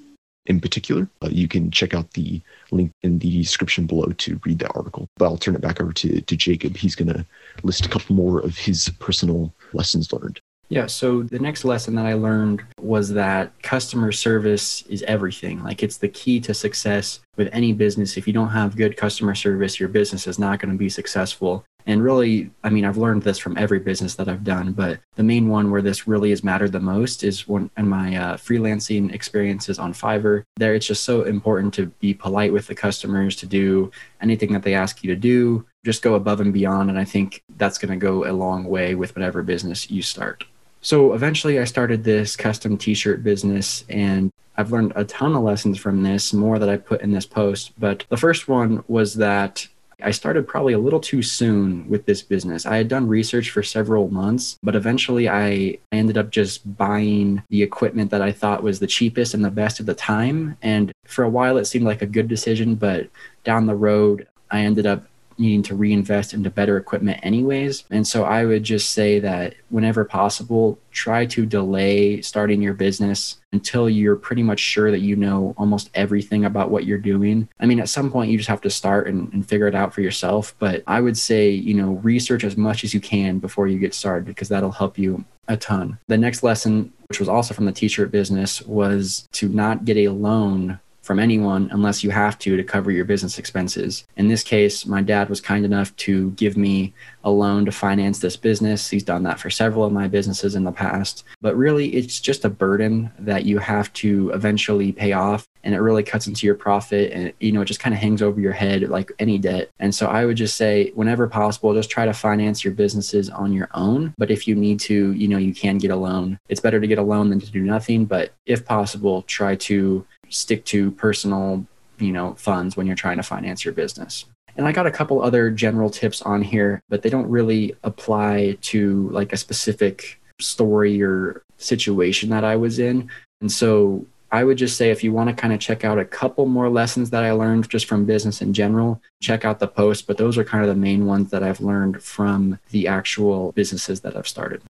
in 0.46 0.60
particular, 0.60 1.08
uh, 1.22 1.28
you 1.30 1.46
can 1.46 1.70
check 1.70 1.94
out 1.94 2.10
the 2.12 2.40
link 2.70 2.90
in 3.02 3.18
the 3.18 3.38
description 3.38 3.86
below 3.86 4.06
to 4.06 4.40
read 4.44 4.58
that 4.58 4.74
article. 4.74 5.08
But 5.16 5.26
I'll 5.26 5.36
turn 5.36 5.54
it 5.54 5.60
back 5.60 5.80
over 5.80 5.92
to, 5.92 6.20
to 6.20 6.36
Jacob. 6.36 6.76
He's 6.76 6.96
going 6.96 7.12
to 7.12 7.24
list 7.62 7.86
a 7.86 7.88
couple 7.88 8.16
more 8.16 8.40
of 8.40 8.56
his 8.56 8.90
personal 8.98 9.52
lessons 9.72 10.12
learned. 10.12 10.40
Yeah, 10.72 10.86
so 10.86 11.22
the 11.22 11.38
next 11.38 11.66
lesson 11.66 11.94
that 11.96 12.06
I 12.06 12.14
learned 12.14 12.62
was 12.80 13.10
that 13.10 13.52
customer 13.62 14.10
service 14.10 14.82
is 14.86 15.02
everything. 15.02 15.62
Like 15.62 15.82
it's 15.82 15.98
the 15.98 16.08
key 16.08 16.40
to 16.40 16.54
success 16.54 17.20
with 17.36 17.50
any 17.52 17.74
business. 17.74 18.16
If 18.16 18.26
you 18.26 18.32
don't 18.32 18.48
have 18.48 18.74
good 18.74 18.96
customer 18.96 19.34
service, 19.34 19.78
your 19.78 19.90
business 19.90 20.26
is 20.26 20.38
not 20.38 20.60
going 20.60 20.72
to 20.72 20.78
be 20.78 20.88
successful. 20.88 21.66
And 21.86 22.02
really, 22.02 22.50
I 22.62 22.70
mean, 22.70 22.84
I've 22.84 22.96
learned 22.96 23.22
this 23.22 23.38
from 23.38 23.56
every 23.56 23.78
business 23.78 24.14
that 24.16 24.28
I've 24.28 24.44
done, 24.44 24.72
but 24.72 25.00
the 25.16 25.22
main 25.22 25.48
one 25.48 25.70
where 25.70 25.82
this 25.82 26.06
really 26.06 26.30
has 26.30 26.44
mattered 26.44 26.72
the 26.72 26.80
most 26.80 27.24
is 27.24 27.48
when 27.48 27.70
in 27.76 27.88
my 27.88 28.16
uh, 28.16 28.36
freelancing 28.36 29.12
experiences 29.12 29.78
on 29.78 29.92
Fiverr. 29.92 30.44
There, 30.56 30.74
it's 30.74 30.86
just 30.86 31.04
so 31.04 31.22
important 31.22 31.74
to 31.74 31.86
be 31.86 32.14
polite 32.14 32.52
with 32.52 32.66
the 32.66 32.74
customers, 32.74 33.36
to 33.36 33.46
do 33.46 33.90
anything 34.20 34.52
that 34.52 34.62
they 34.62 34.74
ask 34.74 35.02
you 35.02 35.14
to 35.14 35.20
do, 35.20 35.66
just 35.84 36.02
go 36.02 36.14
above 36.14 36.40
and 36.40 36.52
beyond. 36.52 36.90
And 36.90 36.98
I 36.98 37.04
think 37.04 37.42
that's 37.56 37.78
going 37.78 37.90
to 37.90 38.04
go 38.04 38.30
a 38.30 38.32
long 38.32 38.64
way 38.64 38.94
with 38.94 39.14
whatever 39.16 39.42
business 39.42 39.90
you 39.90 40.02
start. 40.02 40.44
So 40.80 41.14
eventually, 41.14 41.60
I 41.60 41.64
started 41.64 42.02
this 42.02 42.34
custom 42.34 42.76
t 42.76 42.94
shirt 42.94 43.22
business, 43.22 43.84
and 43.88 44.32
I've 44.56 44.72
learned 44.72 44.92
a 44.96 45.04
ton 45.04 45.34
of 45.34 45.42
lessons 45.42 45.78
from 45.78 46.02
this, 46.02 46.32
more 46.32 46.58
that 46.58 46.68
I 46.68 46.76
put 46.76 47.02
in 47.02 47.12
this 47.12 47.24
post. 47.26 47.72
But 47.78 48.04
the 48.08 48.16
first 48.16 48.48
one 48.48 48.82
was 48.88 49.14
that 49.14 49.66
I 50.02 50.10
started 50.10 50.48
probably 50.48 50.72
a 50.72 50.78
little 50.78 51.00
too 51.00 51.22
soon 51.22 51.88
with 51.88 52.06
this 52.06 52.22
business. 52.22 52.66
I 52.66 52.76
had 52.76 52.88
done 52.88 53.08
research 53.08 53.50
for 53.50 53.62
several 53.62 54.08
months, 54.10 54.58
but 54.62 54.74
eventually 54.74 55.28
I 55.28 55.78
ended 55.90 56.18
up 56.18 56.30
just 56.30 56.76
buying 56.76 57.42
the 57.48 57.62
equipment 57.62 58.10
that 58.10 58.22
I 58.22 58.32
thought 58.32 58.62
was 58.62 58.80
the 58.80 58.86
cheapest 58.86 59.34
and 59.34 59.44
the 59.44 59.50
best 59.50 59.80
at 59.80 59.86
the 59.86 59.94
time. 59.94 60.56
And 60.62 60.92
for 61.06 61.24
a 61.24 61.30
while, 61.30 61.56
it 61.56 61.66
seemed 61.66 61.84
like 61.84 62.02
a 62.02 62.06
good 62.06 62.28
decision, 62.28 62.74
but 62.74 63.08
down 63.44 63.66
the 63.66 63.74
road, 63.74 64.26
I 64.50 64.60
ended 64.60 64.86
up 64.86 65.06
needing 65.38 65.62
to 65.64 65.74
reinvest 65.74 66.34
into 66.34 66.50
better 66.50 66.76
equipment 66.76 67.20
anyways. 67.22 67.84
And 67.90 68.06
so 68.06 68.24
I 68.24 68.44
would 68.44 68.64
just 68.64 68.92
say 68.92 69.18
that 69.20 69.54
whenever 69.70 70.04
possible, 70.04 70.78
try 70.90 71.26
to 71.26 71.46
delay 71.46 72.20
starting 72.20 72.60
your 72.60 72.74
business 72.74 73.38
until 73.52 73.88
you're 73.88 74.16
pretty 74.16 74.42
much 74.42 74.60
sure 74.60 74.90
that 74.90 75.00
you 75.00 75.16
know 75.16 75.54
almost 75.58 75.90
everything 75.94 76.44
about 76.44 76.70
what 76.70 76.84
you're 76.84 76.98
doing. 76.98 77.48
I 77.60 77.66
mean, 77.66 77.80
at 77.80 77.88
some 77.88 78.10
point 78.10 78.30
you 78.30 78.38
just 78.38 78.48
have 78.48 78.60
to 78.62 78.70
start 78.70 79.06
and, 79.08 79.32
and 79.32 79.46
figure 79.46 79.66
it 79.66 79.74
out 79.74 79.92
for 79.92 80.00
yourself. 80.00 80.54
But 80.58 80.82
I 80.86 81.00
would 81.00 81.18
say, 81.18 81.50
you 81.50 81.74
know, 81.74 81.92
research 82.02 82.44
as 82.44 82.56
much 82.56 82.84
as 82.84 82.94
you 82.94 83.00
can 83.00 83.38
before 83.38 83.68
you 83.68 83.78
get 83.78 83.94
started 83.94 84.26
because 84.26 84.48
that'll 84.48 84.72
help 84.72 84.98
you 84.98 85.24
a 85.48 85.56
ton. 85.56 85.98
The 86.06 86.18
next 86.18 86.42
lesson, 86.42 86.92
which 87.08 87.20
was 87.20 87.28
also 87.28 87.54
from 87.54 87.66
the 87.66 87.72
t 87.72 87.88
shirt 87.88 88.10
business, 88.10 88.62
was 88.62 89.28
to 89.32 89.48
not 89.48 89.84
get 89.84 89.96
a 89.96 90.08
loan 90.08 90.78
from 91.02 91.18
anyone 91.18 91.68
unless 91.72 92.02
you 92.02 92.10
have 92.10 92.38
to 92.38 92.56
to 92.56 92.64
cover 92.64 92.90
your 92.90 93.04
business 93.04 93.38
expenses. 93.38 94.04
In 94.16 94.28
this 94.28 94.42
case, 94.42 94.86
my 94.86 95.02
dad 95.02 95.28
was 95.28 95.40
kind 95.40 95.64
enough 95.64 95.94
to 95.96 96.30
give 96.32 96.56
me 96.56 96.94
a 97.24 97.30
loan 97.30 97.64
to 97.64 97.72
finance 97.72 98.20
this 98.20 98.36
business. 98.36 98.88
He's 98.88 99.02
done 99.02 99.24
that 99.24 99.38
for 99.38 99.50
several 99.50 99.84
of 99.84 99.92
my 99.92 100.08
businesses 100.08 100.54
in 100.54 100.64
the 100.64 100.72
past. 100.72 101.24
But 101.40 101.56
really, 101.56 101.88
it's 101.94 102.20
just 102.20 102.44
a 102.44 102.48
burden 102.48 103.10
that 103.18 103.44
you 103.44 103.58
have 103.58 103.92
to 103.94 104.30
eventually 104.30 104.92
pay 104.92 105.12
off. 105.12 105.46
And 105.64 105.74
it 105.74 105.80
really 105.80 106.02
cuts 106.02 106.26
into 106.26 106.44
your 106.44 106.56
profit 106.56 107.12
and, 107.12 107.32
you 107.38 107.52
know, 107.52 107.60
it 107.60 107.66
just 107.66 107.78
kind 107.78 107.94
of 107.94 108.00
hangs 108.00 108.20
over 108.20 108.40
your 108.40 108.52
head 108.52 108.82
like 108.88 109.12
any 109.20 109.38
debt. 109.38 109.70
And 109.78 109.94
so 109.94 110.06
I 110.06 110.24
would 110.24 110.36
just 110.36 110.56
say, 110.56 110.90
whenever 110.96 111.28
possible, 111.28 111.72
just 111.72 111.88
try 111.88 112.04
to 112.04 112.12
finance 112.12 112.64
your 112.64 112.74
businesses 112.74 113.30
on 113.30 113.52
your 113.52 113.68
own. 113.72 114.12
But 114.18 114.32
if 114.32 114.48
you 114.48 114.56
need 114.56 114.80
to, 114.80 115.12
you 115.12 115.28
know, 115.28 115.38
you 115.38 115.54
can 115.54 115.78
get 115.78 115.92
a 115.92 115.96
loan. 115.96 116.38
It's 116.48 116.60
better 116.60 116.80
to 116.80 116.86
get 116.88 116.98
a 116.98 117.02
loan 117.02 117.30
than 117.30 117.38
to 117.40 117.50
do 117.50 117.62
nothing. 117.62 118.06
But 118.06 118.32
if 118.44 118.64
possible, 118.64 119.22
try 119.22 119.54
to 119.54 120.04
stick 120.32 120.64
to 120.66 120.90
personal, 120.92 121.66
you 121.98 122.12
know, 122.12 122.34
funds 122.34 122.76
when 122.76 122.86
you're 122.86 122.96
trying 122.96 123.18
to 123.18 123.22
finance 123.22 123.64
your 123.64 123.74
business. 123.74 124.24
And 124.56 124.66
I 124.66 124.72
got 124.72 124.86
a 124.86 124.90
couple 124.90 125.22
other 125.22 125.50
general 125.50 125.88
tips 125.88 126.20
on 126.22 126.42
here, 126.42 126.82
but 126.88 127.02
they 127.02 127.10
don't 127.10 127.28
really 127.28 127.74
apply 127.84 128.58
to 128.62 129.08
like 129.10 129.32
a 129.32 129.36
specific 129.36 130.20
story 130.40 131.02
or 131.02 131.42
situation 131.56 132.28
that 132.30 132.44
I 132.44 132.56
was 132.56 132.78
in. 132.78 133.08
And 133.40 133.50
so 133.50 134.04
I 134.30 134.44
would 134.44 134.58
just 134.58 134.76
say 134.76 134.90
if 134.90 135.04
you 135.04 135.12
want 135.12 135.28
to 135.28 135.36
kind 135.36 135.52
of 135.52 135.60
check 135.60 135.84
out 135.84 135.98
a 135.98 136.04
couple 136.04 136.46
more 136.46 136.70
lessons 136.70 137.10
that 137.10 137.22
I 137.22 137.32
learned 137.32 137.68
just 137.68 137.86
from 137.86 138.04
business 138.06 138.40
in 138.40 138.54
general, 138.54 139.00
check 139.22 139.44
out 139.44 139.58
the 139.58 139.68
post. 139.68 140.06
But 140.06 140.16
those 140.16 140.38
are 140.38 140.44
kind 140.44 140.64
of 140.64 140.68
the 140.68 140.80
main 140.80 141.06
ones 141.06 141.30
that 141.30 141.42
I've 141.42 141.60
learned 141.60 142.02
from 142.02 142.58
the 142.70 142.88
actual 142.88 143.52
businesses 143.52 144.00
that 144.00 144.16
I've 144.16 144.28
started. 144.28 144.62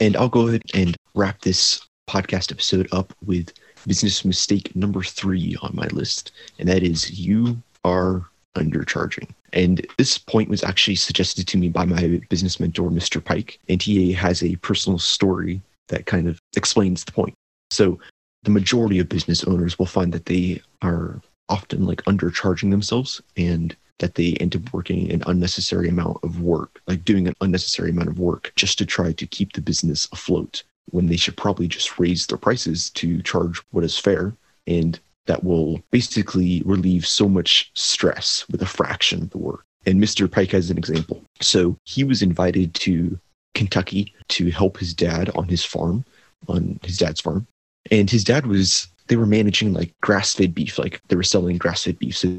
And 0.00 0.16
I'll 0.16 0.28
go 0.28 0.48
ahead 0.48 0.62
and 0.74 0.96
wrap 1.14 1.42
this 1.42 1.86
podcast 2.08 2.50
episode 2.50 2.88
up 2.92 3.12
with 3.24 3.52
business 3.86 4.24
mistake 4.24 4.74
number 4.74 5.02
three 5.02 5.56
on 5.62 5.70
my 5.74 5.86
list, 5.88 6.32
and 6.58 6.68
that 6.68 6.82
is 6.82 7.18
you 7.18 7.62
are 7.84 8.26
undercharging. 8.56 9.28
And 9.52 9.86
this 9.98 10.18
point 10.18 10.48
was 10.48 10.64
actually 10.64 10.96
suggested 10.96 11.46
to 11.48 11.58
me 11.58 11.68
by 11.68 11.84
my 11.84 12.20
business 12.28 12.58
mentor, 12.58 12.90
Mr. 12.90 13.22
Pike, 13.22 13.58
and 13.68 13.80
he 13.80 14.12
has 14.12 14.42
a 14.42 14.56
personal 14.56 14.98
story 14.98 15.60
that 15.88 16.06
kind 16.06 16.28
of 16.28 16.38
explains 16.56 17.04
the 17.04 17.12
point. 17.12 17.34
So, 17.70 17.98
the 18.42 18.50
majority 18.50 18.98
of 18.98 19.08
business 19.08 19.42
owners 19.44 19.78
will 19.78 19.86
find 19.86 20.12
that 20.12 20.26
they 20.26 20.60
are 20.82 21.20
often 21.48 21.86
like 21.86 22.02
undercharging 22.04 22.70
themselves 22.70 23.22
and 23.38 23.74
that 24.00 24.16
they 24.16 24.34
end 24.34 24.54
up 24.54 24.72
working 24.72 25.10
an 25.10 25.22
unnecessary 25.26 25.88
amount 25.88 26.18
of 26.22 26.42
work, 26.42 26.80
like 26.86 27.04
doing 27.04 27.26
an 27.26 27.34
unnecessary 27.40 27.90
amount 27.90 28.08
of 28.08 28.18
work 28.18 28.52
just 28.56 28.76
to 28.78 28.84
try 28.84 29.12
to 29.12 29.26
keep 29.26 29.52
the 29.52 29.62
business 29.62 30.08
afloat 30.12 30.62
when 30.90 31.06
they 31.06 31.16
should 31.16 31.36
probably 31.36 31.68
just 31.68 31.98
raise 31.98 32.26
their 32.26 32.38
prices 32.38 32.90
to 32.90 33.22
charge 33.22 33.62
what 33.70 33.84
is 33.84 33.98
fair. 33.98 34.34
And 34.66 34.98
that 35.26 35.44
will 35.44 35.80
basically 35.90 36.62
relieve 36.64 37.06
so 37.06 37.28
much 37.28 37.70
stress 37.74 38.44
with 38.50 38.62
a 38.62 38.66
fraction 38.66 39.22
of 39.22 39.30
the 39.30 39.38
work. 39.38 39.64
And 39.86 40.02
Mr. 40.02 40.30
Pike 40.30 40.50
has 40.50 40.70
an 40.70 40.78
example. 40.78 41.22
So 41.40 41.76
he 41.84 42.04
was 42.04 42.22
invited 42.22 42.74
to 42.74 43.18
Kentucky 43.54 44.14
to 44.28 44.50
help 44.50 44.78
his 44.78 44.94
dad 44.94 45.30
on 45.30 45.48
his 45.48 45.64
farm, 45.64 46.04
on 46.48 46.78
his 46.82 46.98
dad's 46.98 47.20
farm. 47.20 47.46
And 47.90 48.10
his 48.10 48.24
dad 48.24 48.46
was, 48.46 48.88
they 49.08 49.16
were 49.16 49.26
managing 49.26 49.72
like 49.72 49.92
grass 50.00 50.34
fed 50.34 50.54
beef, 50.54 50.78
like 50.78 51.00
they 51.08 51.16
were 51.16 51.22
selling 51.22 51.58
grass 51.58 51.84
fed 51.84 51.98
beef. 51.98 52.16
So 52.16 52.38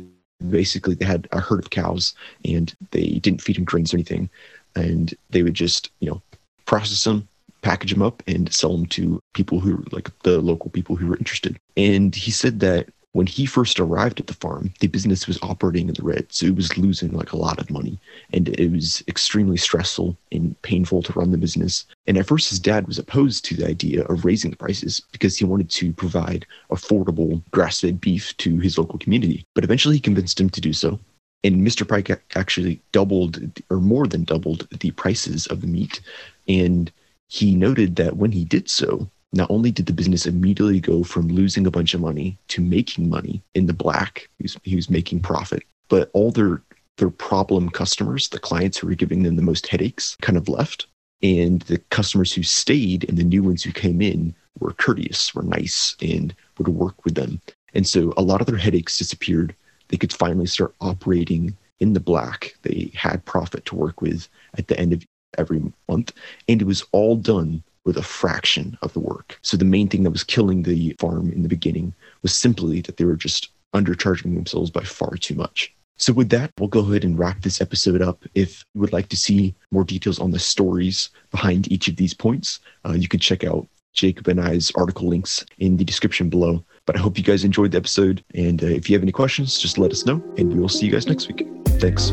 basically, 0.49 0.95
they 0.95 1.05
had 1.05 1.27
a 1.31 1.39
herd 1.39 1.59
of 1.59 1.69
cows 1.69 2.13
and 2.43 2.73
they 2.91 3.19
didn't 3.19 3.41
feed 3.41 3.57
them 3.57 3.63
grains 3.63 3.93
or 3.93 3.97
anything. 3.97 4.29
And 4.75 5.13
they 5.29 5.43
would 5.43 5.53
just, 5.53 5.91
you 5.99 6.09
know, 6.09 6.21
process 6.65 7.03
them, 7.03 7.27
package 7.65 7.91
them 7.91 8.03
up 8.03 8.21
and 8.27 8.53
sell 8.53 8.73
them 8.73 8.85
to 8.85 9.19
people 9.33 9.59
who 9.59 9.83
like 9.91 10.09
the 10.19 10.39
local 10.39 10.69
people 10.69 10.95
who 10.95 11.07
were 11.07 11.17
interested. 11.17 11.57
And 11.75 12.13
he 12.13 12.29
said 12.29 12.59
that 12.59 12.89
when 13.13 13.25
he 13.25 13.45
first 13.47 13.79
arrived 13.79 14.19
at 14.19 14.27
the 14.27 14.35
farm, 14.35 14.71
the 14.81 14.87
business 14.87 15.25
was 15.25 15.39
operating 15.41 15.87
in 15.87 15.95
the 15.95 16.03
red. 16.03 16.27
So 16.29 16.45
it 16.45 16.55
was 16.55 16.77
losing 16.77 17.13
like 17.13 17.31
a 17.31 17.37
lot 17.37 17.59
of 17.59 17.71
money. 17.71 17.97
And 18.33 18.49
it 18.49 18.71
was 18.71 19.03
extremely 19.07 19.57
stressful 19.57 20.15
and 20.31 20.61
painful 20.61 21.01
to 21.03 21.13
run 21.13 21.31
the 21.31 21.39
business. 21.39 21.85
And 22.05 22.17
at 22.17 22.27
first, 22.27 22.49
his 22.49 22.59
dad 22.59 22.85
was 22.87 22.99
opposed 22.99 23.45
to 23.45 23.55
the 23.55 23.65
idea 23.65 24.03
of 24.03 24.25
raising 24.25 24.51
the 24.51 24.57
prices 24.57 25.01
because 25.11 25.37
he 25.37 25.45
wanted 25.45 25.69
to 25.71 25.93
provide 25.93 26.45
affordable 26.69 27.41
grass 27.49 27.81
fed 27.81 27.99
beef 27.99 28.35
to 28.37 28.59
his 28.59 28.77
local 28.77 28.99
community. 28.99 29.43
But 29.55 29.63
eventually, 29.63 29.95
he 29.95 30.01
convinced 30.01 30.39
him 30.39 30.49
to 30.51 30.61
do 30.61 30.73
so. 30.73 30.99
And 31.43 31.65
Mr. 31.65 31.87
Pike 31.87 32.21
actually 32.35 32.81
doubled 32.91 33.39
or 33.71 33.77
more 33.77 34.07
than 34.07 34.23
doubled 34.23 34.67
the 34.81 34.91
prices 34.91 35.47
of 35.47 35.61
the 35.61 35.67
meat. 35.67 36.01
And 36.47 36.91
he 37.27 37.55
noted 37.55 37.95
that 37.95 38.17
when 38.17 38.31
he 38.31 38.45
did 38.45 38.69
so, 38.69 39.09
not 39.33 39.51
only 39.51 39.71
did 39.71 39.85
the 39.85 39.93
business 39.93 40.25
immediately 40.25 40.79
go 40.79 41.03
from 41.03 41.27
losing 41.27 41.67
a 41.67 41.71
bunch 41.71 41.93
of 41.93 42.01
money 42.01 42.37
to 42.47 42.61
making 42.61 43.09
money 43.09 43.41
in 43.53 43.65
the 43.65 43.73
black, 43.73 44.29
he 44.37 44.43
was, 44.43 44.57
he 44.63 44.75
was 44.75 44.89
making 44.89 45.19
profit, 45.19 45.63
but 45.89 46.09
all 46.13 46.31
their 46.31 46.61
their 46.97 47.09
problem 47.09 47.69
customers, 47.69 48.29
the 48.29 48.39
clients 48.39 48.77
who 48.77 48.87
were 48.87 48.95
giving 48.95 49.23
them 49.23 49.35
the 49.35 49.41
most 49.41 49.67
headaches, 49.67 50.15
kind 50.21 50.37
of 50.37 50.47
left. 50.47 50.87
And 51.21 51.61
the 51.63 51.79
customers 51.89 52.31
who 52.33 52.43
stayed 52.43 53.07
and 53.09 53.17
the 53.17 53.23
new 53.23 53.43
ones 53.43 53.63
who 53.63 53.71
came 53.71 54.01
in 54.01 54.33
were 54.59 54.73
courteous, 54.73 55.33
were 55.33 55.43
nice, 55.43 55.95
and 56.01 56.33
would 56.57 56.67
work 56.67 57.03
with 57.03 57.15
them. 57.15 57.41
And 57.73 57.85
so 57.85 58.13
a 58.15 58.21
lot 58.21 58.41
of 58.41 58.47
their 58.47 58.57
headaches 58.57 58.97
disappeared. 58.97 59.55
They 59.89 59.97
could 59.97 60.13
finally 60.13 60.45
start 60.45 60.73
operating 60.79 61.57
in 61.79 61.93
the 61.93 61.99
black. 61.99 62.55
They 62.61 62.91
had 62.93 63.25
profit 63.25 63.65
to 63.65 63.75
work 63.75 64.01
with 64.01 64.29
at 64.57 64.67
the 64.67 64.79
end 64.79 64.93
of 64.93 65.03
every 65.37 65.61
month. 65.89 66.13
And 66.47 66.61
it 66.61 66.65
was 66.65 66.83
all 66.91 67.15
done 67.15 67.63
with 67.85 67.97
a 67.97 68.03
fraction 68.03 68.77
of 68.81 68.93
the 68.93 68.99
work. 68.99 69.37
So 69.41 69.57
the 69.57 69.65
main 69.65 69.87
thing 69.87 70.03
that 70.03 70.11
was 70.11 70.23
killing 70.23 70.63
the 70.63 70.95
farm 70.99 71.31
in 71.31 71.43
the 71.43 71.49
beginning 71.49 71.93
was 72.23 72.35
simply 72.35 72.81
that 72.81 72.97
they 72.97 73.05
were 73.05 73.15
just 73.15 73.49
undercharging 73.73 74.33
themselves 74.33 74.71
by 74.71 74.81
far 74.81 75.15
too 75.17 75.35
much. 75.35 75.73
So 75.97 76.11
with 76.11 76.29
that, 76.29 76.51
we'll 76.59 76.67
go 76.67 76.79
ahead 76.79 77.05
and 77.05 77.17
wrap 77.17 77.41
this 77.41 77.61
episode 77.61 78.01
up. 78.01 78.23
If 78.33 78.65
you 78.73 78.81
would 78.81 78.91
like 78.91 79.07
to 79.09 79.17
see 79.17 79.55
more 79.71 79.85
details 79.85 80.19
on 80.19 80.31
the 80.31 80.39
stories 80.39 81.09
behind 81.31 81.71
each 81.71 81.87
of 81.87 81.95
these 81.95 82.13
points, 82.13 82.59
uh, 82.85 82.93
you 82.93 83.07
can 83.07 83.19
check 83.19 83.45
out 83.45 83.67
Jacob 83.93 84.27
and 84.27 84.41
I's 84.41 84.71
article 84.75 85.07
links 85.07 85.45
in 85.59 85.77
the 85.77 85.85
description 85.85 86.29
below. 86.29 86.63
But 86.85 86.97
I 86.97 86.99
hope 86.99 87.17
you 87.17 87.23
guys 87.23 87.45
enjoyed 87.45 87.71
the 87.71 87.77
episode. 87.77 88.23
And 88.33 88.61
uh, 88.61 88.67
if 88.67 88.89
you 88.89 88.95
have 88.95 89.03
any 89.03 89.13
questions, 89.13 89.57
just 89.57 89.77
let 89.77 89.91
us 89.91 90.05
know, 90.05 90.21
and 90.37 90.53
we 90.53 90.59
will 90.59 90.69
see 90.69 90.85
you 90.85 90.91
guys 90.91 91.07
next 91.07 91.27
week. 91.27 91.47
Thanks. 91.79 92.11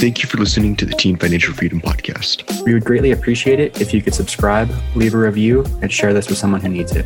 Thank 0.00 0.22
you 0.22 0.30
for 0.30 0.38
listening 0.38 0.76
to 0.76 0.86
the 0.86 0.94
Teen 0.94 1.16
Financial 1.16 1.52
Freedom 1.52 1.78
Podcast. 1.78 2.64
We 2.64 2.72
would 2.72 2.86
greatly 2.86 3.10
appreciate 3.10 3.60
it 3.60 3.82
if 3.82 3.92
you 3.92 4.00
could 4.00 4.14
subscribe, 4.14 4.70
leave 4.94 5.12
a 5.12 5.18
review, 5.18 5.62
and 5.82 5.92
share 5.92 6.14
this 6.14 6.30
with 6.30 6.38
someone 6.38 6.62
who 6.62 6.70
needs 6.70 6.92
it. 6.96 7.04